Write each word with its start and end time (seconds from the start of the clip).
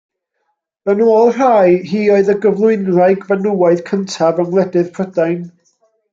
Yn 0.93 1.03
ôl 1.15 1.29
rhai, 1.35 1.75
hi 1.91 2.01
oedd 2.13 2.31
y 2.35 2.37
gyflwynwraig 2.47 3.29
fenywaidd 3.33 3.85
cyntaf 3.91 4.43
yng 4.45 4.51
ngwledydd 4.51 4.91
Prydain. 4.99 5.47